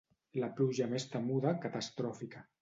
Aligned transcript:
La 0.43 0.47
pluja 0.59 0.87
més 0.93 1.05
temuda, 1.17 1.53
catastròfica. 1.67 2.43